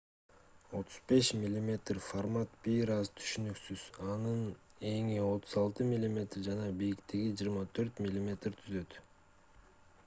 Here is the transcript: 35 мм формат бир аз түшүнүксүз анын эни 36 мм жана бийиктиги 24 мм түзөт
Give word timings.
35 0.69 1.33
мм 1.41 1.75
формат 2.05 2.55
бир 2.67 2.91
аз 2.95 3.11
түшүнүксүз 3.19 3.83
анын 4.15 4.41
эни 4.93 5.21
36 5.27 5.89
мм 5.93 6.17
жана 6.49 6.73
бийиктиги 6.83 7.33
24 7.45 8.19
мм 8.25 8.41
түзөт 8.49 9.01